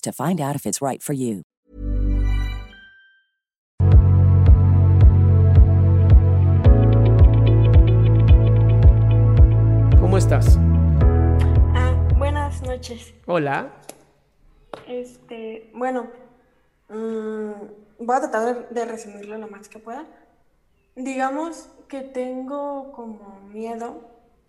to 0.00 0.12
find 0.12 0.40
out 0.40 0.56
if 0.56 0.66
it's 0.66 0.80
right 0.80 1.02
for 1.02 1.12
you. 1.12 1.42
¿Cómo 10.00 10.16
estás? 10.16 10.58
Ah, 11.74 11.94
buenas 12.16 12.62
noches. 12.62 13.12
Hola. 13.26 13.70
Este, 14.86 15.70
bueno, 15.74 16.08
mm, 16.88 17.52
voy 17.98 18.16
a 18.16 18.20
tratar 18.20 18.68
de, 18.68 18.74
de 18.74 18.84
resumirlo 18.86 19.36
lo 19.36 19.48
más 19.48 19.68
que 19.68 19.78
pueda. 19.78 20.06
Digamos 20.96 21.68
que 21.88 22.00
tengo 22.00 22.90
como 22.92 23.40
miedo 23.52 24.00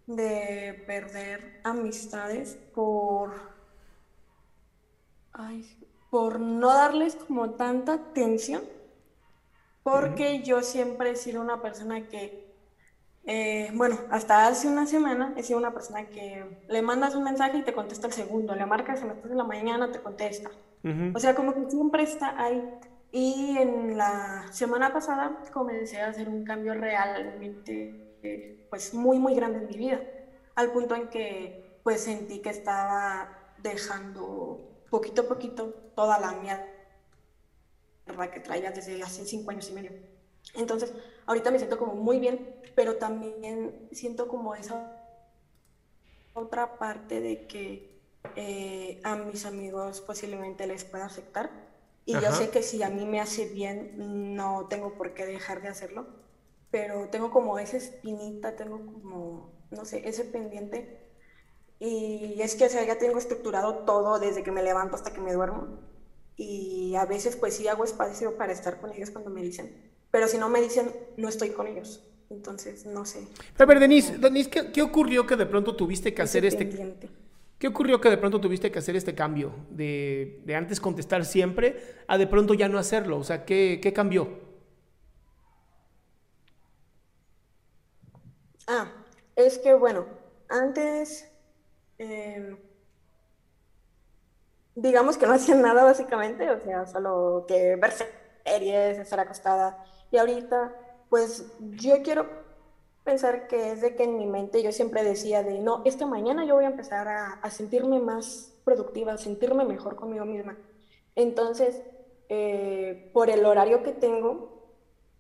de 0.07 0.83
perder 0.87 1.59
amistades 1.63 2.57
por, 2.73 3.58
ay, 5.39 5.65
por 6.09 6.39
no 6.39 6.67
darles 6.73 7.15
como 7.15 7.51
tanta 7.51 7.93
atención, 7.93 8.61
porque 9.83 10.41
yo 10.43 10.61
siempre 10.61 11.11
he 11.11 11.15
sido 11.15 11.41
una 11.41 11.61
persona 11.61 12.07
que 12.07 12.49
eh, 13.31 13.69
bueno, 13.75 13.95
hasta 14.09 14.47
hace 14.47 14.67
una 14.67 14.87
semana 14.87 15.33
he 15.37 15.43
sido 15.43 15.59
una 15.59 15.71
persona 15.71 16.07
que 16.07 16.63
le 16.67 16.81
mandas 16.81 17.13
un 17.13 17.23
mensaje 17.23 17.59
y 17.59 17.61
te 17.61 17.73
contesta 17.73 18.07
el 18.07 18.13
segundo, 18.13 18.55
le 18.55 18.65
marcas 18.65 19.03
a 19.03 19.05
las 19.05 19.17
3 19.17 19.29
de 19.29 19.35
la 19.35 19.43
mañana, 19.43 19.91
te 19.91 19.99
contesta. 19.99 20.49
O 21.13 21.19
sea, 21.19 21.35
como 21.35 21.53
que 21.53 21.69
siempre 21.69 22.03
está 22.03 22.41
ahí. 22.41 22.63
Y 23.11 23.57
en 23.57 23.97
la 23.97 24.45
semana 24.51 24.93
pasada 24.93 25.43
comencé 25.51 26.01
a 26.01 26.07
hacer 26.07 26.29
un 26.29 26.43
cambio 26.45 26.73
realmente, 26.73 28.15
eh, 28.23 28.65
pues 28.69 28.93
muy, 28.93 29.19
muy 29.19 29.35
grande 29.35 29.59
en 29.59 29.67
mi 29.67 29.77
vida, 29.77 29.99
al 30.55 30.71
punto 30.71 30.95
en 30.95 31.09
que 31.09 31.79
pues 31.83 32.01
sentí 32.01 32.39
que 32.39 32.49
estaba 32.49 33.51
dejando 33.61 34.68
poquito 34.89 35.21
a 35.23 35.27
poquito 35.27 35.69
toda 35.95 36.19
la 36.19 36.33
mierda 36.33 36.65
que 38.31 38.39
traía 38.39 38.71
desde 38.71 39.01
hace 39.01 39.25
cinco 39.25 39.51
años 39.51 39.69
y 39.69 39.73
medio. 39.73 39.91
Entonces, 40.55 40.93
ahorita 41.25 41.51
me 41.51 41.59
siento 41.59 41.77
como 41.77 41.95
muy 41.95 42.19
bien, 42.19 42.55
pero 42.75 42.97
también 42.97 43.87
siento 43.91 44.27
como 44.27 44.55
esa 44.55 44.95
otra 46.33 46.77
parte 46.77 47.21
de 47.21 47.47
que 47.47 47.99
eh, 48.35 48.99
a 49.03 49.15
mis 49.15 49.45
amigos 49.45 50.01
posiblemente 50.01 50.65
les 50.67 50.83
pueda 50.83 51.05
afectar. 51.05 51.49
Y 52.05 52.13
yo 52.13 52.29
Ajá. 52.29 52.31
sé 52.31 52.49
que 52.49 52.63
si 52.63 52.81
a 52.81 52.89
mí 52.89 53.05
me 53.05 53.19
hace 53.19 53.45
bien, 53.45 54.35
no 54.35 54.67
tengo 54.67 54.95
por 54.95 55.13
qué 55.13 55.25
dejar 55.25 55.61
de 55.61 55.67
hacerlo. 55.67 56.07
Pero 56.71 57.09
tengo 57.09 57.31
como 57.31 57.59
esa 57.59 57.77
espinita, 57.77 58.55
tengo 58.55 58.77
como, 58.77 59.51
no 59.71 59.85
sé, 59.85 60.07
ese 60.07 60.23
pendiente. 60.25 61.08
Y 61.79 62.41
es 62.41 62.55
que, 62.55 62.65
o 62.65 62.69
sea, 62.69 62.85
ya 62.85 62.97
tengo 62.97 63.17
estructurado 63.17 63.85
todo 63.85 64.19
desde 64.19 64.43
que 64.43 64.51
me 64.51 64.63
levanto 64.63 64.95
hasta 64.95 65.13
que 65.13 65.21
me 65.21 65.33
duermo. 65.33 65.79
Y 66.35 66.95
a 66.95 67.05
veces, 67.05 67.35
pues 67.35 67.55
sí 67.55 67.67
hago 67.67 67.83
espacio 67.83 68.37
para 68.37 68.51
estar 68.51 68.79
con 68.79 68.91
ellos 68.91 69.11
cuando 69.11 69.29
me 69.29 69.41
dicen. 69.41 69.91
Pero 70.11 70.27
si 70.27 70.37
no 70.37 70.49
me 70.49 70.61
dicen, 70.61 70.91
no 71.17 71.29
estoy 71.29 71.49
con 71.49 71.67
ellos. 71.67 72.03
Entonces, 72.29 72.85
no 72.85 73.05
sé. 73.05 73.27
Pero, 73.57 73.63
a 73.63 73.65
ver, 73.65 73.79
Denise, 73.79 74.17
Denise, 74.17 74.49
¿qué, 74.49 74.71
qué 74.71 74.81
ocurrió 74.81 75.25
que 75.25 75.35
de 75.35 75.45
pronto 75.45 75.75
tuviste 75.75 76.13
que 76.13 76.21
hacer 76.21 76.45
este... 76.45 76.65
pendiente. 76.65 77.09
¿Qué 77.57 77.67
ocurrió 77.67 77.99
que 77.99 78.09
de 78.09 78.17
pronto 78.17 78.39
tuviste 78.39 78.71
que 78.71 78.79
hacer 78.79 78.95
este 78.95 79.13
cambio? 79.13 79.51
De, 79.69 80.41
de 80.45 80.55
antes 80.55 80.79
contestar 80.79 81.25
siempre 81.25 81.83
a 82.07 82.17
de 82.17 82.25
pronto 82.25 82.53
ya 82.53 82.69
no 82.69 82.77
hacerlo. 82.77 83.17
O 83.17 83.23
sea, 83.25 83.43
¿qué, 83.43 83.79
qué 83.83 83.91
cambió? 83.91 84.29
Ah, 88.65 88.89
es 89.35 89.57
que 89.57 89.73
bueno, 89.73 90.05
antes, 90.47 91.28
em, 91.99 92.57
digamos 94.75 95.17
que 95.17 95.27
no 95.27 95.33
hacía 95.33 95.55
nada 95.55 95.83
básicamente, 95.83 96.49
o 96.49 96.59
sea, 96.59 96.85
solo 96.87 97.45
que 97.47 97.75
ver 97.75 97.93
series, 98.45 98.97
estar 98.97 99.19
acostada. 99.19 99.83
Y 100.11 100.17
ahorita, 100.17 100.73
pues 101.09 101.45
yo 101.59 102.01
quiero 102.01 102.25
pensar 103.03 103.47
que 103.47 103.71
es 103.71 103.81
de 103.81 103.95
que 103.95 104.03
en 104.03 104.17
mi 104.17 104.25
mente 104.25 104.63
yo 104.63 104.71
siempre 104.71 105.03
decía 105.03 105.43
de, 105.43 105.59
no, 105.59 105.81
es 105.85 105.95
que 105.95 106.05
mañana 106.05 106.45
yo 106.45 106.55
voy 106.55 106.65
a 106.65 106.69
empezar 106.69 107.07
a, 107.07 107.49
sentirme 107.49 107.99
más 107.99 108.53
productiva, 108.63 109.13
a 109.13 109.17
sentirme 109.17 109.65
mejor 109.65 109.95
conmigo 109.95 110.25
misma. 110.25 110.57
Entonces, 111.15 111.81
eh, 112.29 113.09
por 113.13 113.29
el 113.29 113.45
horario 113.45 113.83
que 113.83 113.91
tengo, 113.91 114.59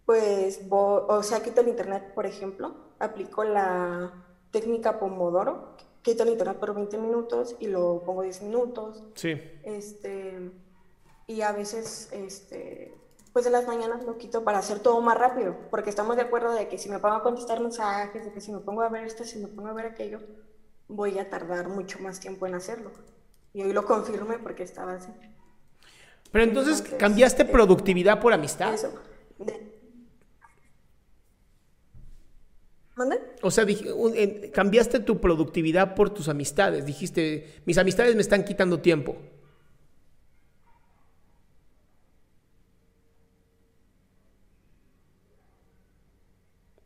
pues, 0.05 0.61
o 0.69 1.23
sea, 1.23 1.41
quito 1.41 1.61
el 1.61 1.67
internet, 1.67 2.13
por 2.13 2.25
ejemplo, 2.25 2.75
aplico 2.99 3.43
la 3.43 4.13
técnica 4.51 4.99
Pomodoro, 4.99 5.75
quito 6.01 6.23
el 6.23 6.29
internet 6.29 6.57
por 6.57 6.73
20 6.73 6.97
minutos 6.97 7.55
y 7.59 7.67
lo 7.67 8.03
pongo 8.05 8.21
10 8.23 8.41
minutos, 8.41 9.03
Sí. 9.15 9.33
este, 9.63 10.51
y 11.27 11.41
a 11.41 11.51
veces, 11.51 12.09
este, 12.11 12.93
pues 13.33 13.45
en 13.45 13.51
las 13.51 13.67
mañanas 13.67 14.03
lo 14.03 14.17
quito 14.17 14.43
para 14.43 14.59
hacer 14.59 14.79
todo 14.79 15.01
más 15.01 15.17
rápido, 15.17 15.55
porque 15.69 15.89
estamos 15.89 16.15
de 16.15 16.23
acuerdo 16.23 16.53
de 16.53 16.67
que 16.67 16.77
si 16.77 16.89
me 16.89 16.99
pongo 16.99 17.15
a 17.15 17.23
contestar 17.23 17.59
mensajes, 17.59 18.25
de 18.25 18.31
que 18.31 18.41
si 18.41 18.51
me 18.51 18.59
pongo 18.59 18.81
a 18.81 18.89
ver 18.89 19.03
esto, 19.05 19.23
si 19.23 19.37
me 19.39 19.47
pongo 19.47 19.69
a 19.69 19.73
ver 19.73 19.85
aquello, 19.85 20.19
voy 20.87 21.19
a 21.19 21.29
tardar 21.29 21.67
mucho 21.69 21.99
más 21.99 22.19
tiempo 22.19 22.47
en 22.47 22.55
hacerlo. 22.55 22.91
Y 23.53 23.61
hoy 23.63 23.73
lo 23.73 23.85
confirmé 23.85 24.39
porque 24.39 24.63
estaba 24.63 24.93
así. 24.93 25.11
Pero 26.31 26.43
entonces, 26.43 26.77
Entonces, 26.79 26.99
¿cambiaste 26.99 27.43
eh, 27.43 27.45
productividad 27.45 28.19
por 28.21 28.33
amistad? 28.33 28.73
Eso. 28.73 28.91
De- 29.39 29.69
¿Mande? 32.99 33.17
O 33.41 33.49
sea, 33.49 33.63
dij- 33.65 33.93
un- 33.95 34.13
en- 34.13 34.51
cambiaste 34.51 34.99
tu 34.99 35.21
productividad 35.21 35.95
por 35.95 36.09
tus 36.09 36.27
amistades. 36.27 36.85
Dijiste, 36.85 37.61
mis 37.65 37.77
amistades 37.77 38.13
me 38.13 38.21
están 38.21 38.43
quitando 38.43 38.81
tiempo. 38.81 39.15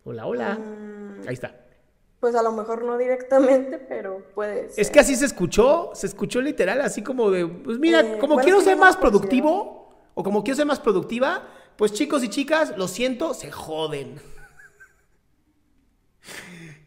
Hola, 0.06 0.26
hola. 0.26 0.56
Mm. 0.56 1.28
Ahí 1.28 1.34
está. 1.34 1.56
Pues 2.20 2.36
a 2.36 2.44
lo 2.44 2.52
mejor 2.52 2.84
no 2.84 2.98
directamente, 2.98 3.78
pero 3.80 4.24
puede 4.34 4.70
ser. 4.70 4.80
Es 4.82 4.90
que 4.90 5.00
así 5.00 5.16
se 5.16 5.26
escuchó, 5.26 5.92
se 5.94 6.08
escuchó 6.08 6.42
literal, 6.42 6.82
así 6.82 7.02
como 7.02 7.30
de, 7.32 7.46
pues 7.48 7.80
mira, 7.80 8.00
Eh, 8.02 8.18
como 8.20 8.36
bueno, 8.36 8.46
quiero 8.46 8.62
ser 8.62 8.78
más 8.78 8.96
productivo, 8.96 9.94
o 10.14 10.24
como 10.24 10.44
quiero 10.44 10.56
ser 10.58 10.66
más 10.66 10.80
productiva, 10.80 11.48
pues 11.76 11.92
chicos 11.94 12.24
y 12.24 12.30
chicas, 12.30 12.78
lo 12.78 12.88
siento, 12.88 13.34
se 13.34 13.52
joden. 13.52 14.22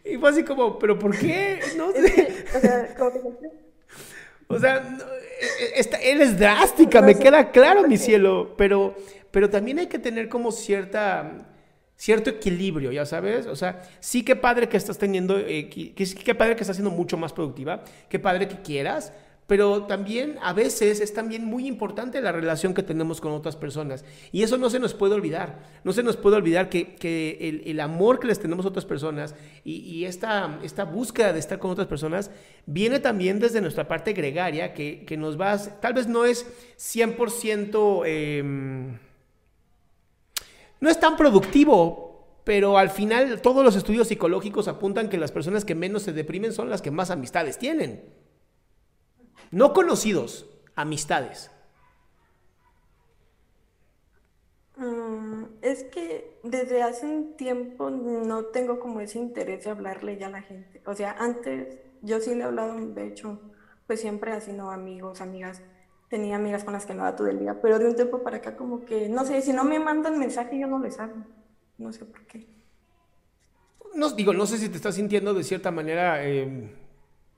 Y 0.08 0.16
fue 0.18 0.30
así 0.30 0.42
como, 0.44 0.78
¿pero 0.78 0.98
por 0.98 1.16
qué? 1.18 1.60
No 1.76 1.90
sé. 1.92 2.44
o 2.56 2.60
sea, 2.60 2.94
como 2.96 3.12
que 3.12 3.20
O 4.48 4.58
sea, 4.60 4.80
no, 4.80 5.04
eh, 5.04 5.72
esta- 5.76 5.96
él 5.98 6.20
es 6.20 6.38
drástica, 6.38 7.00
No 7.00 7.06
me 7.08 7.16
queda 7.16 7.50
claro, 7.50 7.86
mi 7.88 7.96
cielo, 7.98 8.54
pero, 8.56 8.94
pero 9.32 9.50
también 9.50 9.80
hay 9.80 9.88
que 9.88 9.98
tener 9.98 10.28
como 10.28 10.52
cierta, 10.52 11.48
cierto 11.96 12.30
equilibrio, 12.30 12.92
ya 12.92 13.04
sabes, 13.04 13.46
o 13.48 13.56
sea, 13.56 13.82
sí 13.98 14.24
que 14.24 14.36
padre 14.36 14.68
que 14.68 14.76
estás 14.76 14.98
teniendo, 14.98 15.36
eh, 15.38 15.68
que, 15.68 15.92
que 15.94 16.06
sí 16.06 16.14
que 16.14 16.34
padre 16.34 16.54
que 16.54 16.62
estás 16.62 16.76
siendo 16.76 16.92
mucho 16.92 17.16
más 17.16 17.32
productiva, 17.32 17.82
que 18.08 18.20
padre 18.20 18.46
que 18.46 18.62
quieras, 18.62 19.12
pero 19.46 19.84
también 19.84 20.36
a 20.42 20.52
veces 20.52 21.00
es 21.00 21.14
también 21.14 21.44
muy 21.44 21.68
importante 21.68 22.20
la 22.20 22.32
relación 22.32 22.74
que 22.74 22.82
tenemos 22.82 23.20
con 23.20 23.30
otras 23.32 23.54
personas. 23.54 24.04
Y 24.32 24.42
eso 24.42 24.58
no 24.58 24.70
se 24.70 24.80
nos 24.80 24.92
puede 24.92 25.14
olvidar. 25.14 25.60
No 25.84 25.92
se 25.92 26.02
nos 26.02 26.16
puede 26.16 26.34
olvidar 26.36 26.68
que, 26.68 26.96
que 26.96 27.38
el, 27.40 27.62
el 27.64 27.78
amor 27.78 28.18
que 28.18 28.26
les 28.26 28.40
tenemos 28.40 28.64
a 28.66 28.70
otras 28.70 28.84
personas 28.86 29.36
y, 29.62 29.76
y 29.76 30.04
esta, 30.04 30.58
esta 30.64 30.84
búsqueda 30.84 31.32
de 31.32 31.38
estar 31.38 31.60
con 31.60 31.70
otras 31.70 31.86
personas 31.86 32.32
viene 32.66 32.98
también 32.98 33.38
desde 33.38 33.60
nuestra 33.60 33.86
parte 33.86 34.12
gregaria, 34.14 34.74
que, 34.74 35.04
que 35.06 35.16
nos 35.16 35.40
va, 35.40 35.52
a- 35.52 35.80
tal 35.80 35.94
vez 35.94 36.08
no 36.08 36.24
es 36.24 36.44
100%... 36.78 38.02
em, 38.04 38.98
no 40.80 40.90
es 40.90 41.00
tan 41.00 41.16
productivo, 41.16 42.40
pero 42.44 42.78
al 42.78 42.90
final 42.90 43.40
todos 43.40 43.64
los 43.64 43.76
estudios 43.76 44.08
psicológicos 44.08 44.68
apuntan 44.68 45.08
que 45.08 45.18
las 45.18 45.32
personas 45.32 45.64
que 45.64 45.74
menos 45.74 46.02
se 46.02 46.12
deprimen 46.12 46.52
son 46.52 46.68
las 46.68 46.82
que 46.82 46.90
más 46.90 47.10
amistades 47.10 47.58
tienen. 47.58 48.02
No 49.50 49.72
conocidos, 49.72 50.48
amistades. 50.74 51.50
Mm, 54.76 55.44
es 55.62 55.84
que 55.84 56.38
desde 56.42 56.82
hace 56.82 57.06
un 57.06 57.36
tiempo 57.36 57.88
no 57.90 58.46
tengo 58.46 58.78
como 58.78 59.00
ese 59.00 59.18
interés 59.18 59.64
de 59.64 59.70
hablarle 59.70 60.18
ya 60.18 60.26
a 60.26 60.30
la 60.30 60.42
gente. 60.42 60.82
O 60.84 60.94
sea, 60.94 61.16
antes 61.18 61.78
yo 62.02 62.20
sí 62.20 62.34
le 62.34 62.40
he 62.40 62.44
hablado, 62.44 62.74
de 62.74 63.06
hecho, 63.06 63.40
pues 63.86 64.00
siempre 64.00 64.32
así, 64.32 64.52
¿no? 64.52 64.70
Amigos, 64.70 65.20
amigas. 65.20 65.62
Tenía 66.08 66.36
amigas 66.36 66.62
con 66.62 66.74
las 66.74 66.86
que 66.86 66.92
hablaba 66.92 67.16
todo 67.16 67.28
el 67.28 67.38
día, 67.38 67.60
pero 67.60 67.78
de 67.78 67.86
un 67.86 67.96
tiempo 67.96 68.22
para 68.22 68.36
acá 68.36 68.56
como 68.56 68.84
que, 68.84 69.08
no 69.08 69.24
sé, 69.24 69.42
si 69.42 69.52
no 69.52 69.64
me 69.64 69.80
mandan 69.80 70.18
mensaje 70.18 70.58
yo 70.58 70.66
no 70.66 70.78
les 70.78 71.00
hablo. 71.00 71.24
No 71.78 71.92
sé 71.92 72.04
por 72.04 72.26
qué. 72.26 72.46
No, 73.94 74.10
digo, 74.10 74.32
no 74.32 74.46
sé 74.46 74.58
si 74.58 74.68
te 74.68 74.76
estás 74.76 74.94
sintiendo 74.94 75.34
de 75.34 75.42
cierta 75.42 75.70
manera 75.70 76.24
eh, 76.24 76.70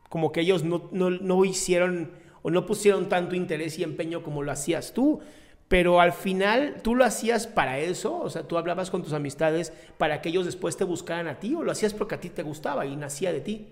como 0.09 0.33
que 0.33 0.41
ellos 0.41 0.65
no, 0.65 0.89
no, 0.93 1.11
no 1.11 1.45
hicieron 1.45 2.13
o 2.43 2.51
no 2.51 2.67
pusieron 2.67 3.09
tanto 3.09 3.35
interés 3.35 3.79
y 3.79 3.83
empeño 3.83 4.23
como 4.23 4.43
lo 4.43 4.53
hacías 4.53 4.93
tú. 4.93 5.21
Pero 5.69 6.01
al 6.01 6.13
final, 6.13 6.81
¿tú 6.83 6.95
lo 6.95 7.05
hacías 7.05 7.47
para 7.47 7.79
eso? 7.79 8.19
O 8.19 8.31
sea, 8.31 8.49
¿tú 8.49 8.57
hablabas 8.57 8.91
con 8.91 9.03
tus 9.03 9.13
amistades 9.13 9.73
para 9.99 10.23
que 10.23 10.31
ellos 10.31 10.47
después 10.47 10.79
te 10.79 10.85
buscaran 10.85 11.29
a 11.29 11.41
ti? 11.41 11.55
¿O 11.55 11.63
lo 11.63 11.73
hacías 11.73 11.93
porque 11.93 12.15
a 12.15 12.21
ti 12.21 12.31
te 12.31 12.43
gustaba 12.43 12.87
y 12.87 12.97
nacía 12.97 13.33
de 13.33 13.41
ti? 13.43 13.69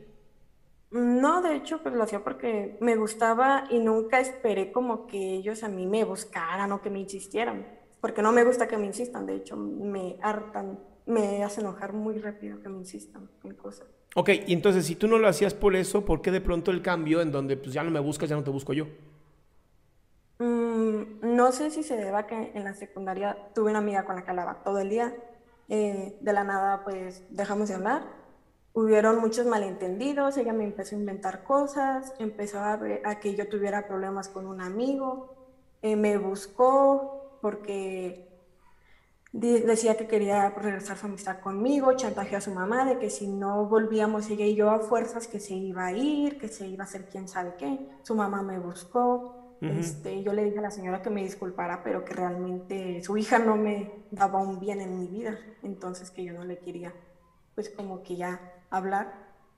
No, 0.90 1.42
de 1.42 1.56
hecho, 1.56 1.82
pues 1.82 1.94
lo 1.94 2.04
hacía 2.04 2.22
porque 2.22 2.76
me 2.80 2.96
gustaba 2.96 3.64
y 3.70 3.80
nunca 3.80 4.20
esperé 4.20 4.72
como 4.72 5.06
que 5.06 5.34
ellos 5.34 5.62
a 5.64 5.68
mí 5.68 5.86
me 5.86 6.04
buscaran 6.04 6.70
o 6.72 6.80
que 6.80 6.90
me 6.90 7.00
insistieran, 7.00 7.66
porque 8.00 8.22
no 8.22 8.32
me 8.32 8.44
gusta 8.44 8.68
que 8.68 8.78
me 8.78 8.86
insistan, 8.86 9.26
de 9.26 9.36
hecho, 9.36 9.56
me 9.56 10.16
hartan, 10.22 10.78
me 11.06 11.42
hace 11.44 11.60
enojar 11.60 11.92
muy 11.92 12.18
rápido 12.18 12.60
que 12.62 12.68
me 12.68 12.78
insistan 12.78 13.30
en 13.44 13.54
cosas. 13.54 13.86
Ok, 14.16 14.30
y 14.48 14.52
entonces 14.52 14.84
si 14.86 14.96
tú 14.96 15.06
no 15.08 15.16
lo 15.18 15.28
hacías 15.28 15.54
por 15.54 15.76
eso, 15.76 16.04
¿por 16.04 16.20
qué 16.22 16.30
de 16.32 16.40
pronto 16.40 16.70
el 16.72 16.82
cambio 16.82 17.20
en 17.20 17.30
donde 17.32 17.56
pues 17.56 17.72
ya 17.72 17.84
no 17.84 17.90
me 17.92 18.00
buscas, 18.00 18.28
ya 18.28 18.34
no 18.36 18.42
te 18.44 18.50
busco 18.50 18.72
yo? 18.72 18.86
Mm, 20.38 21.34
no 21.36 21.52
sé 21.52 21.70
si 21.70 21.82
se 21.82 21.96
deba 21.96 22.20
a 22.20 22.26
que 22.26 22.52
en 22.54 22.64
la 22.64 22.74
secundaria 22.74 23.36
tuve 23.54 23.70
una 23.70 23.78
amiga 23.78 24.04
con 24.04 24.16
la 24.16 24.24
que 24.24 24.30
hablaba 24.30 24.62
todo 24.62 24.78
el 24.80 24.90
día, 24.90 25.14
eh, 25.68 26.16
de 26.20 26.32
la 26.32 26.44
nada 26.44 26.84
pues 26.84 27.24
dejamos 27.30 27.68
de 27.68 27.74
hablar, 27.76 28.04
hubieron 28.74 29.18
muchos 29.20 29.46
malentendidos, 29.46 30.36
ella 30.36 30.52
me 30.52 30.64
empezó 30.64 30.94
a 30.96 30.98
inventar 30.98 31.42
cosas, 31.44 32.12
empezó 32.18 32.60
a, 32.60 32.76
ver- 32.76 33.00
a 33.06 33.18
que 33.20 33.34
yo 33.34 33.48
tuviera 33.48 33.86
problemas 33.88 34.28
con 34.28 34.46
un 34.46 34.60
amigo, 34.60 35.34
eh, 35.82 35.96
me 35.96 36.18
buscó 36.18 37.38
porque 37.40 38.28
decía 39.40 39.96
que 39.96 40.06
quería 40.06 40.50
regresar 40.50 40.96
su 40.96 41.06
amistad 41.06 41.40
conmigo, 41.40 41.92
chantajeó 41.94 42.38
a 42.38 42.40
su 42.40 42.52
mamá 42.52 42.84
de 42.84 42.98
que 42.98 43.10
si 43.10 43.26
no 43.26 43.66
volvíamos 43.66 44.30
ella 44.30 44.46
y 44.46 44.54
yo 44.54 44.70
a 44.70 44.78
fuerzas 44.78 45.26
que 45.28 45.40
se 45.40 45.54
iba 45.54 45.86
a 45.86 45.92
ir, 45.92 46.38
que 46.38 46.48
se 46.48 46.66
iba 46.66 46.84
a 46.84 46.86
hacer 46.86 47.08
quién 47.08 47.28
sabe 47.28 47.54
qué, 47.58 47.78
su 48.02 48.14
mamá 48.14 48.42
me 48.42 48.58
buscó. 48.58 49.42
Este, 49.60 50.22
yo 50.22 50.34
le 50.34 50.44
dije 50.44 50.58
a 50.58 50.62
la 50.62 50.70
señora 50.70 51.00
que 51.00 51.08
me 51.08 51.22
disculpara, 51.22 51.82
pero 51.82 52.04
que 52.04 52.12
realmente 52.12 53.02
su 53.02 53.16
hija 53.16 53.38
no 53.38 53.56
me 53.56 53.90
daba 54.10 54.40
un 54.40 54.60
bien 54.60 54.82
en 54.82 54.98
mi 54.98 55.08
vida, 55.08 55.38
entonces 55.62 56.10
que 56.10 56.24
yo 56.24 56.34
no 56.34 56.44
le 56.44 56.58
quería, 56.58 56.92
pues 57.54 57.70
como 57.70 58.02
que 58.02 58.16
ya 58.16 58.38
hablar. 58.70 59.14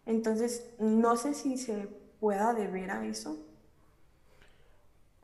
Entonces, 0.07 0.75
no 0.79 1.17
sé 1.17 1.35
si 1.35 1.59
se 1.59 1.89
pueda 2.21 2.55
deber 2.55 2.91
a 2.91 3.05
eso. 3.05 3.37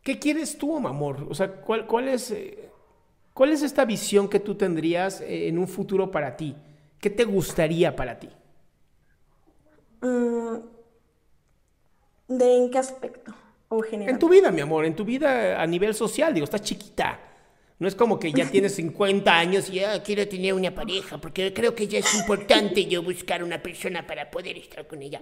¿Qué 0.03 0.19
quieres 0.19 0.59
tú, 0.59 0.77
amor? 0.77 1.27
O 1.31 1.35
sea, 1.35 1.63
¿cuál, 1.63 1.87
cuál 1.87 2.09
es, 2.09 2.31
eh, 2.31 2.64
¿cuál 3.35 3.51
es 3.51 3.63
esta 3.63 3.85
visión 3.85 4.29
que 4.29 4.41
tú 4.41 4.55
tendrías 4.55 5.21
eh, 5.21 5.49
en 5.49 5.59
un 5.59 5.69
futuro 5.69 6.11
para 6.11 6.37
ti? 6.37 6.55
¿Qué 6.99 7.11
te 7.11 7.25
gustaría 7.25 7.95
para 7.95 8.19
ti? 8.19 8.31
Mm, 10.01 10.57
¿de 12.29 12.57
en 12.57 12.71
qué 12.71 12.79
aspecto? 12.79 13.35
O 13.69 13.83
general. 13.83 14.15
En 14.15 14.19
tu 14.19 14.29
vida, 14.29 14.51
mi 14.51 14.63
amor, 14.63 14.87
en 14.87 14.95
tu 14.95 15.05
vida 15.05 15.61
a 15.61 15.67
nivel 15.67 15.95
social, 15.95 16.33
digo, 16.33 16.45
estás 16.45 16.63
chiquita. 16.63 17.21
No 17.79 17.89
es 17.89 17.95
como 17.95 18.19
que 18.19 18.33
ya 18.33 18.49
tienes 18.51 18.75
50 18.77 19.37
años 19.37 19.69
y 19.69 19.75
ya 19.75 20.03
quiero 20.03 20.27
tener 20.29 20.55
una 20.55 20.75
pareja, 20.75 21.19
porque 21.19 21.53
creo 21.53 21.75
que 21.75 21.89
ya 21.89 21.99
es 21.99 22.15
importante 22.15 22.87
yo 22.87 23.03
buscar 23.03 23.43
una 23.43 23.63
persona 23.63 24.07
para 24.07 24.31
poder 24.31 24.57
estar 24.57 24.87
con 24.87 25.03
ella, 25.03 25.21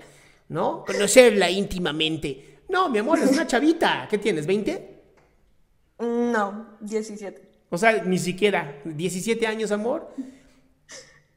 ¿no? 0.49 0.85
Conocerla 0.85 1.50
íntimamente. 1.50 2.61
No, 2.69 2.88
mi 2.88 2.99
amor, 2.99 3.19
es 3.19 3.31
una 3.31 3.47
chavita. 3.47 4.06
¿Qué 4.08 4.19
tienes, 4.19 4.47
20? 4.47 5.03
No, 5.99 6.76
17. 6.81 7.52
O 7.73 7.79
sea, 7.79 8.03
ni 8.05 8.19
siquiera 8.19 8.83
17 8.85 9.47
años, 9.47 9.73
amor. 9.73 10.11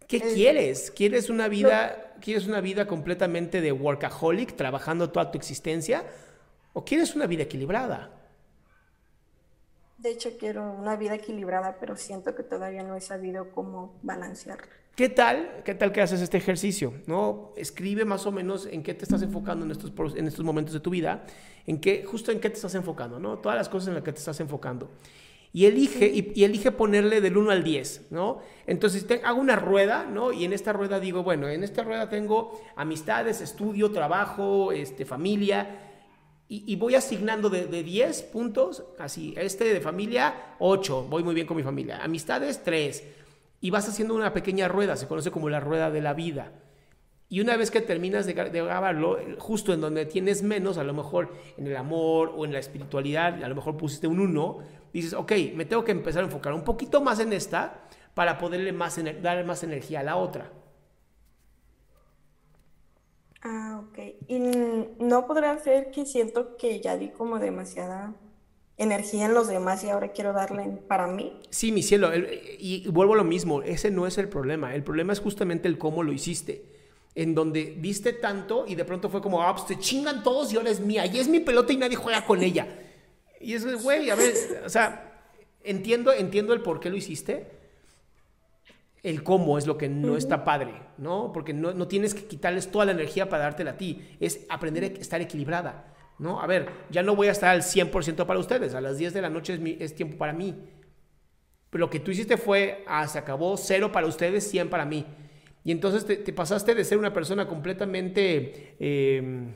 ¿Qué 0.06 0.20
quieres? 0.20 0.92
¿Quieres 0.92 1.30
una 1.30 1.48
vida, 1.48 2.14
quieres 2.20 2.46
una 2.46 2.60
vida 2.60 2.88
completamente 2.88 3.62
de 3.62 3.72
workaholic, 3.72 4.58
trabajando 4.58 5.10
toda 5.12 5.32
tu 5.32 5.38
existencia? 5.38 6.04
¿O 6.74 6.84
quieres 6.84 7.16
una 7.16 7.26
vida 7.26 7.44
equilibrada? 7.44 8.12
De 9.98 10.10
hecho, 10.10 10.32
quiero 10.38 10.74
una 10.74 10.98
vida 10.98 11.16
equilibrada, 11.16 11.78
pero 11.80 11.96
siento 11.96 12.36
que 12.36 12.44
todavía 12.44 12.84
no 12.84 12.98
he 12.98 13.02
sabido 13.02 13.52
cómo 13.52 13.98
balancearla. 14.04 14.68
¿Qué 14.94 15.08
tal? 15.08 15.62
¿Qué 15.64 15.74
tal 15.74 15.94
que 15.94 16.02
haces 16.02 16.20
este 16.20 16.36
ejercicio? 16.36 16.96
¿No? 17.08 17.54
Escribe 17.56 18.04
más 18.04 18.26
o 18.26 18.34
menos 18.34 18.66
en 18.66 18.84
qué 18.84 18.94
te 18.94 19.06
estás 19.06 19.22
enfocando 19.22 19.64
en 19.64 19.72
estos, 19.72 19.94
en 20.18 20.28
estos 20.28 20.44
momentos 20.44 20.74
de 20.74 20.82
tu 20.82 20.90
vida, 20.90 21.26
en 21.66 21.80
qué, 21.80 22.04
justo 22.04 22.34
en 22.34 22.42
qué 22.42 22.50
te 22.50 22.56
estás 22.58 22.76
enfocando, 22.76 23.20
¿no? 23.20 23.40
Todas 23.40 23.58
las 23.58 23.70
cosas 23.70 23.88
en 23.88 23.94
las 23.94 24.04
que 24.04 24.12
te 24.12 24.20
estás 24.20 24.42
enfocando. 24.42 24.90
Y 25.56 25.68
elige, 25.68 26.06
y, 26.08 26.34
y 26.36 26.44
elige 26.44 26.72
ponerle 26.74 27.22
del 27.22 27.38
1 27.38 27.50
al 27.52 27.64
10, 27.64 28.08
¿no? 28.12 28.40
Entonces 28.68 29.08
te- 29.08 29.22
hago 29.24 29.40
una 29.40 29.56
rueda, 29.56 30.04
¿no? 30.06 30.34
Y 30.34 30.44
en 30.44 30.52
esta 30.52 30.74
rueda 30.74 31.00
digo, 31.00 31.24
bueno, 31.24 31.48
en 31.48 31.64
esta 31.64 31.82
rueda 31.84 32.10
tengo 32.10 32.60
amistades, 32.76 33.40
estudio, 33.40 33.90
trabajo, 33.92 34.74
este, 34.74 35.06
familia, 35.06 35.80
y, 36.50 36.66
y 36.68 36.76
voy 36.76 36.96
asignando 36.96 37.50
de, 37.50 37.68
de 37.68 37.84
10 37.84 38.22
puntos, 38.24 38.84
así, 39.00 39.34
este 39.38 39.64
de 39.74 39.80
familia, 39.80 40.56
8, 40.60 41.08
voy 41.10 41.24
muy 41.24 41.34
bien 41.34 41.48
con 41.48 41.56
mi 41.56 41.64
familia, 41.64 42.04
amistades, 42.04 42.62
3, 42.62 43.04
y 43.62 43.70
vas 43.70 43.88
haciendo 43.88 44.14
una 44.14 44.34
pequeña 44.34 44.68
rueda, 44.68 44.98
se 44.98 45.08
conoce 45.08 45.32
como 45.32 45.48
la 45.50 45.62
rueda 45.62 45.90
de 45.90 46.02
la 46.02 46.14
vida. 46.14 46.52
Y 47.30 47.42
una 47.42 47.58
vez 47.58 47.72
que 47.72 47.82
terminas 47.82 48.26
de, 48.28 48.34
de 48.36 48.64
grabarlo, 48.64 49.20
eh, 49.20 49.36
justo 49.40 49.74
en 49.74 49.82
donde 49.82 50.06
tienes 50.06 50.44
menos, 50.44 50.78
a 50.78 50.84
lo 50.84 50.94
mejor 50.94 51.34
en 51.58 51.68
el 51.68 51.76
amor 51.76 52.34
o 52.36 52.46
en 52.46 52.54
la 52.54 52.60
espiritualidad, 52.60 53.44
a 53.44 53.50
lo 53.50 53.56
mejor 53.56 53.78
pusiste 53.78 54.08
un 54.08 54.20
1, 54.20 54.60
dices, 54.94 55.14
ok, 55.14 55.32
me 55.56 55.66
tengo 55.66 55.84
que 55.84 55.92
empezar 55.92 56.22
a 56.22 56.26
enfocar 56.26 56.54
un 56.54 56.64
poquito 56.64 57.02
más 57.02 57.20
en 57.20 57.34
esta 57.34 57.88
para 58.14 58.38
poderle 58.38 58.72
más 58.74 59.00
darle 59.22 59.44
más 59.44 59.64
energía 59.64 60.02
a 60.02 60.04
la 60.04 60.16
otra. 60.18 60.52
Ah, 63.42 63.82
ok. 63.84 63.98
Y 64.28 64.40
no 65.00 65.26
podrá 65.28 65.58
ser 65.60 65.92
que 65.92 66.06
siento 66.06 66.58
que 66.58 66.82
ya 66.82 66.98
di 66.98 67.12
como 67.12 67.40
demasiada 67.40 68.14
energía 68.78 69.26
en 69.26 69.34
los 69.34 69.48
demás 69.48 69.84
y 69.84 69.90
ahora 69.90 70.12
quiero 70.12 70.34
darle 70.34 70.66
para 70.88 71.08
mí. 71.08 71.34
Sí, 71.50 71.72
mi 71.72 71.84
cielo, 71.84 72.12
el- 72.12 72.28
y, 72.60 72.84
y 72.86 72.90
vuelvo 72.90 73.14
a 73.14 73.18
lo 73.18 73.24
mismo, 73.24 73.62
ese 73.62 73.92
no 73.92 74.08
es 74.08 74.18
el 74.18 74.28
problema, 74.30 74.76
el 74.76 74.84
problema 74.84 75.14
es 75.14 75.20
justamente 75.22 75.68
el 75.68 75.78
cómo 75.78 76.04
lo 76.04 76.12
hiciste, 76.12 76.66
en 77.16 77.34
donde 77.34 77.76
diste 77.80 78.14
tanto 78.14 78.66
y 78.68 78.76
de 78.76 78.84
pronto 78.86 79.10
fue 79.10 79.22
como, 79.22 79.42
ah, 79.42 79.56
pues 79.56 79.66
te 79.68 79.80
chingan 79.80 80.22
todos 80.22 80.52
y 80.54 80.58
ahora 80.58 80.70
es 80.70 80.80
mía, 80.82 81.06
y 81.06 81.18
es 81.18 81.28
mi 81.30 81.40
pelota 81.40 81.72
y 81.74 81.78
nadie 81.78 81.96
juega 81.96 82.26
con 82.26 82.44
ella. 82.44 82.68
Y 83.40 83.54
es, 83.54 83.82
güey, 83.84 84.10
a 84.10 84.16
ver, 84.16 84.34
o 84.66 84.70
sea, 84.70 85.22
entiendo, 85.64 86.12
entiendo 86.12 86.54
el 86.54 86.62
por 86.62 86.80
qué 86.80 86.90
lo 86.90 86.98
hiciste, 86.98 87.48
El 89.04 89.22
cómo 89.24 89.58
es 89.60 89.68
lo 89.68 89.78
que 89.78 89.88
no 89.88 90.18
está 90.18 90.44
padre, 90.44 90.74
¿no? 90.98 91.32
Porque 91.32 91.54
no, 91.54 91.74
no 91.74 91.88
tienes 91.88 92.16
que 92.16 92.26
quitarles 92.26 92.72
toda 92.72 92.86
la 92.86 92.92
energía 92.92 93.30
para 93.30 93.44
dártela 93.44 93.72
a 93.72 93.78
ti. 93.78 94.02
Es 94.20 94.46
aprender 94.50 94.84
a 94.84 94.88
estar 94.88 95.22
equilibrada, 95.22 95.94
¿no? 96.18 96.42
A 96.42 96.48
ver, 96.48 96.70
ya 96.90 97.04
no 97.04 97.16
voy 97.16 97.28
a 97.28 97.32
estar 97.32 97.50
al 97.52 97.62
100% 97.62 98.26
para 98.26 98.40
ustedes. 98.40 98.74
A 98.74 98.82
las 98.82 98.98
10 98.98 99.14
de 99.14 99.22
la 99.22 99.30
noche 99.30 99.54
es, 99.54 99.60
mi- 99.60 99.78
es 99.80 99.94
tiempo 99.94 100.18
para 100.18 100.34
mí. 100.34 100.56
Pero 101.70 101.86
lo 101.86 101.90
que 101.92 102.00
tú 102.00 102.10
hiciste 102.10 102.36
fue, 102.38 102.84
ah, 102.88 103.08
se 103.08 103.20
acabó, 103.20 103.56
cero 103.58 103.92
para 103.92 104.08
ustedes, 104.08 104.50
100 104.50 104.70
para 104.72 104.86
mí. 104.86 105.06
Y 105.66 105.72
entonces 105.74 106.06
te, 106.06 106.18
te 106.18 106.32
pasaste 106.34 106.76
de 106.76 106.86
ser 106.86 106.98
una 107.00 107.12
persona 107.14 107.48
completamente, 107.48 108.78
eh, 108.80 109.56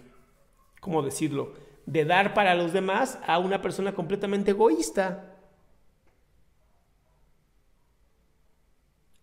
¿cómo 0.81 1.03
decirlo? 1.03 1.53
De 1.85 2.05
dar 2.05 2.33
para 2.33 2.55
los 2.55 2.73
demás 2.73 3.19
a 3.27 3.39
una 3.39 3.61
persona 3.61 3.93
completamente 3.95 4.51
egoísta. 4.51 5.37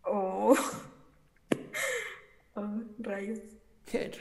Oh. 0.05 0.57
Oh, 2.57 2.83
rayos. 2.99 3.41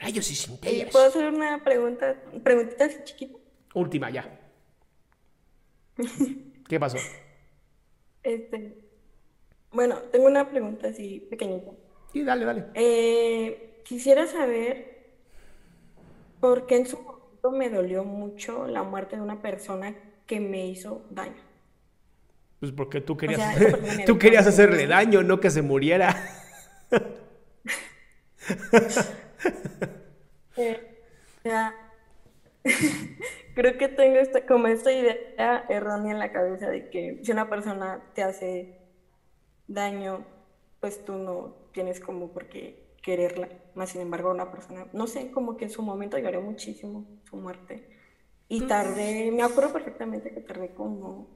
Rayos 0.01 0.29
y 0.29 0.33
¿Y 0.33 0.35
centellas. 0.35 0.91
puedo 0.91 1.05
hacer 1.05 1.33
una 1.33 1.63
pregunta, 1.63 2.15
preguntita 2.43 2.85
así 2.85 2.97
chiquita? 3.05 3.37
Última, 3.73 4.09
ya. 4.09 4.23
¿Qué 6.67 6.79
pasó? 6.79 6.97
Este, 8.23 8.77
bueno, 9.71 9.99
tengo 10.11 10.27
una 10.27 10.49
pregunta 10.49 10.87
así 10.89 11.19
pequeñita. 11.29 11.71
Sí, 12.15 12.23
dale, 12.23 12.45
dale. 12.45 12.65
Eh, 12.75 13.81
quisiera 13.83 14.25
saber 14.25 15.17
por 16.39 16.65
qué 16.65 16.77
en 16.77 16.87
su 16.87 16.95
momento 16.97 17.51
me 17.51 17.69
dolió 17.69 18.05
mucho 18.05 18.67
la 18.67 18.83
muerte 18.83 19.17
de 19.17 19.21
una 19.21 19.41
persona 19.41 19.93
que 20.25 20.39
me 20.39 20.65
hizo 20.65 21.01
daño. 21.09 21.43
Pues 22.61 22.71
porque 22.71 23.01
tú 23.01 23.17
querías, 23.17 23.57
sea, 23.57 24.05
tú 24.05 24.17
hacerle 24.37 24.87
daño, 24.87 25.23
no 25.23 25.41
que 25.41 25.49
se 25.49 25.61
muriera. 25.61 26.15
Eh, 30.55 31.03
o 31.39 31.41
sea, 31.41 31.75
creo 33.55 33.77
que 33.77 33.89
tengo 33.89 34.15
esta, 34.19 34.45
como 34.45 34.67
esta 34.67 34.93
idea 34.93 35.65
errónea 35.67 36.13
en 36.13 36.19
la 36.19 36.31
cabeza 36.31 36.69
de 36.69 36.89
que 36.89 37.19
si 37.23 37.31
una 37.33 37.49
persona 37.49 37.99
te 38.13 38.23
hace 38.23 38.79
daño, 39.67 40.25
pues 40.79 41.03
tú 41.03 41.17
no 41.17 41.64
tienes 41.75 41.99
como 41.99 42.31
por 42.31 42.47
qué 42.47 42.83
quererla. 43.03 43.49
Más 43.75 43.89
sin 43.91 44.01
embargo, 44.01 44.31
una 44.31 44.49
persona, 44.49 44.87
no 44.93 45.05
sé, 45.05 45.29
como 45.29 45.57
que 45.57 45.65
en 45.65 45.69
su 45.71 45.83
momento 45.83 46.17
lloré 46.17 46.39
muchísimo 46.39 47.05
su 47.29 47.35
muerte. 47.35 47.87
Y 48.47 48.61
tardé, 48.61 49.31
me 49.31 49.43
acuerdo 49.43 49.71
perfectamente 49.73 50.31
que 50.33 50.41
tardé 50.41 50.73
como 50.73 51.27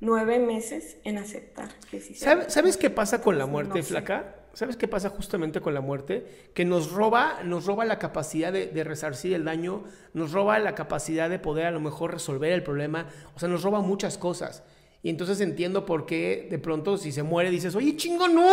nueve 0.00 0.38
meses 0.38 0.98
en 1.04 1.18
aceptar 1.18 1.70
que 1.90 2.00
sí 2.00 2.14
se 2.14 2.24
¿Sabe- 2.24 2.42
había 2.42 2.50
¿Sabes 2.50 2.76
qué 2.76 2.90
pasa 2.90 3.20
con 3.20 3.36
la 3.38 3.46
muerte, 3.46 3.78
no 3.78 3.82
sé. 3.82 3.88
flaca? 3.88 4.36
¿Sabes 4.52 4.76
qué 4.76 4.88
pasa 4.88 5.08
justamente 5.08 5.60
con 5.60 5.72
la 5.74 5.80
muerte? 5.80 6.50
Que 6.54 6.64
nos 6.64 6.90
roba, 6.92 7.42
nos 7.44 7.64
roba 7.66 7.84
la 7.84 7.98
capacidad 7.98 8.52
de, 8.52 8.66
de 8.66 8.84
resarcir 8.84 9.32
el 9.34 9.44
daño, 9.44 9.84
nos 10.14 10.32
roba 10.32 10.58
la 10.58 10.74
capacidad 10.74 11.30
de 11.30 11.38
poder 11.38 11.66
a 11.66 11.70
lo 11.70 11.80
mejor 11.80 12.12
resolver 12.12 12.52
el 12.52 12.62
problema, 12.62 13.08
o 13.34 13.38
sea, 13.38 13.48
nos 13.48 13.62
roba 13.62 13.80
muchas 13.80 14.18
cosas. 14.18 14.62
Y 15.02 15.10
entonces 15.10 15.40
entiendo 15.40 15.86
por 15.86 16.06
qué 16.06 16.48
de 16.50 16.58
pronto 16.58 16.96
si 16.98 17.12
se 17.12 17.22
muere 17.22 17.50
dices, 17.50 17.74
oye, 17.76 17.96
chingo, 17.96 18.26
no, 18.26 18.52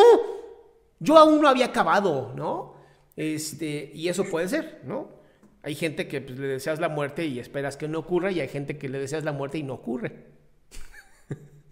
yo 0.99 1.17
aún 1.17 1.41
no 1.41 1.47
había 1.47 1.67
acabado, 1.67 2.33
¿no? 2.35 2.75
Este, 3.15 3.91
y 3.93 4.09
eso 4.09 4.25
puede 4.25 4.47
ser, 4.47 4.81
¿no? 4.85 5.09
Hay 5.63 5.75
gente 5.75 6.07
que 6.07 6.21
pues, 6.21 6.37
le 6.37 6.47
deseas 6.47 6.79
la 6.79 6.89
muerte 6.89 7.25
y 7.25 7.39
esperas 7.39 7.77
que 7.77 7.87
no 7.87 7.99
ocurra, 7.99 8.31
y 8.31 8.39
hay 8.39 8.47
gente 8.47 8.77
que 8.77 8.89
le 8.89 8.99
deseas 8.99 9.23
la 9.23 9.31
muerte 9.31 9.57
y 9.57 9.63
no 9.63 9.73
ocurre. 9.73 10.25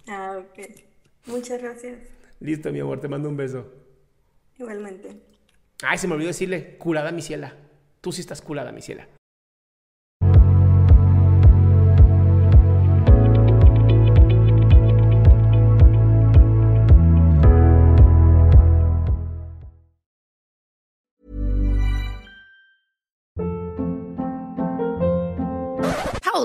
Ah, 0.08 0.38
ok. 0.40 0.66
Muchas 1.28 1.62
gracias. 1.62 1.98
Listo, 2.40 2.72
mi 2.72 2.80
amor, 2.82 3.00
te 3.00 3.08
mando 3.08 3.30
un 3.30 3.38
beso. 3.38 3.72
Igualmente. 4.60 5.22
Ay, 5.82 5.98
se 5.98 6.08
me 6.08 6.16
olvidó 6.16 6.28
decirle, 6.28 6.78
curada 6.78 7.12
mi 7.12 7.22
ciela. 7.22 7.56
Tú 8.02 8.12
sí 8.12 8.22
estás 8.22 8.42
curada, 8.42 8.72
mi 8.72 8.82
ciela. 8.82 9.08